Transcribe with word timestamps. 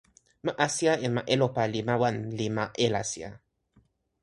ma 0.45 0.51
Asija 0.65 0.93
en 1.05 1.11
ma 1.15 1.23
Elopa 1.33 1.63
li 1.71 1.79
ma 1.87 1.95
wan 2.01 2.17
li 2.37 2.47
ma 2.55 2.65
Elasija. 2.85 3.29